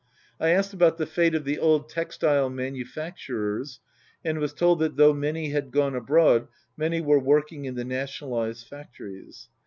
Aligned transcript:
I 0.39 0.49
asked 0.49 0.73
about 0.73 0.97
the 0.97 1.05
fate 1.05 1.35
of 1.35 1.43
the 1.45 1.59
old 1.59 1.87
textile 1.87 2.49
manu 2.49 2.85
facturers 2.85 3.77
and 4.25 4.39
was 4.39 4.51
told 4.51 4.79
that 4.79 4.95
though 4.97 5.13
many 5.13 5.51
had 5.51 5.69
gone 5.69 5.93
abroad 5.95 6.47
many 6.75 6.99
were 7.01 7.19
working 7.19 7.65
in 7.65 7.75
the 7.75 7.85
nationalized 7.85 8.67
factories. 8.67 9.49